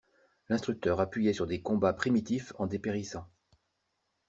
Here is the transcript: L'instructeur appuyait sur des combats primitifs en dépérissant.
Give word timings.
L'instructeur 0.49 0.99
appuyait 0.99 1.31
sur 1.31 1.45
des 1.45 1.61
combats 1.61 1.93
primitifs 1.93 2.53
en 2.57 2.65
dépérissant. 2.65 3.27